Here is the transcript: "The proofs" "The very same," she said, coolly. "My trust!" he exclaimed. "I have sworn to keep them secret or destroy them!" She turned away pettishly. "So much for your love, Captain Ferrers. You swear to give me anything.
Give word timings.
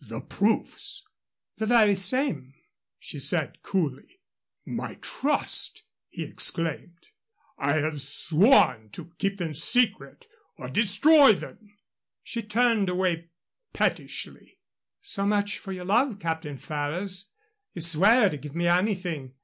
"The 0.00 0.22
proofs" 0.22 1.06
"The 1.58 1.66
very 1.66 1.96
same," 1.96 2.54
she 2.98 3.18
said, 3.18 3.60
coolly. 3.62 4.22
"My 4.64 4.94
trust!" 5.02 5.82
he 6.08 6.22
exclaimed. 6.24 7.08
"I 7.58 7.74
have 7.74 8.00
sworn 8.00 8.88
to 8.92 9.12
keep 9.18 9.36
them 9.36 9.52
secret 9.52 10.26
or 10.56 10.70
destroy 10.70 11.34
them!" 11.34 11.76
She 12.22 12.42
turned 12.42 12.88
away 12.88 13.28
pettishly. 13.74 14.60
"So 15.02 15.26
much 15.26 15.58
for 15.58 15.72
your 15.72 15.84
love, 15.84 16.18
Captain 16.18 16.56
Ferrers. 16.56 17.26
You 17.74 17.82
swear 17.82 18.30
to 18.30 18.38
give 18.38 18.54
me 18.56 18.68
anything. 18.68 19.34